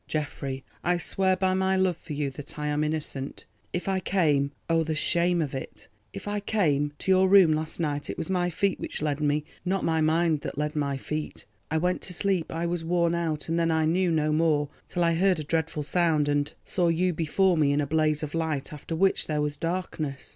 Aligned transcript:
Geoffrey, 0.07 0.65
I 0.83 0.97
swear 0.97 1.35
by 1.37 1.53
my 1.53 1.75
love 1.75 1.95
for 1.95 2.13
you 2.13 2.31
that 2.31 2.57
I 2.57 2.65
am 2.65 2.83
innocent. 2.83 3.45
If 3.71 3.87
I 3.87 3.99
came—oh, 3.99 4.83
the 4.83 4.95
shame 4.95 5.43
of 5.43 5.53
it! 5.53 5.89
if 6.11 6.27
I 6.27 6.39
came—to 6.39 7.11
your 7.11 7.29
room 7.29 7.53
last 7.53 7.79
night, 7.79 8.09
it 8.09 8.17
was 8.17 8.27
my 8.27 8.49
feet 8.49 8.79
which 8.79 9.03
led 9.03 9.21
me, 9.21 9.45
not 9.63 9.83
my 9.85 10.01
mind 10.01 10.41
that 10.41 10.57
led 10.57 10.75
my 10.75 10.97
feet. 10.97 11.45
I 11.69 11.77
went 11.77 12.01
to 12.01 12.13
sleep, 12.15 12.51
I 12.51 12.65
was 12.65 12.83
worn 12.83 13.13
out, 13.13 13.47
and 13.47 13.59
then 13.59 13.69
I 13.69 13.85
knew 13.85 14.09
no 14.09 14.31
more 14.33 14.69
till 14.87 15.03
I 15.03 15.13
heard 15.13 15.37
a 15.39 15.43
dreadful 15.43 15.83
sound, 15.83 16.27
and 16.27 16.51
saw 16.65 16.87
you 16.87 17.13
before 17.13 17.55
me 17.55 17.71
in 17.71 17.79
a 17.79 17.85
blaze 17.85 18.23
of 18.23 18.33
light, 18.33 18.73
after 18.73 18.95
which 18.95 19.27
there 19.27 19.39
was 19.39 19.55
darkness." 19.55 20.29